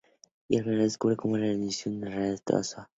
Al 0.49 0.63
final, 0.63 0.65
se 0.65 0.71
descubre 0.83 1.15
que 1.15 1.21
todo 1.27 1.37
era 1.37 1.45
una 1.45 1.53
ilusión, 1.53 1.93
y 1.93 1.97
en 1.97 2.01
realidad 2.11 2.33
estaba 2.33 2.63
sola. 2.63 2.89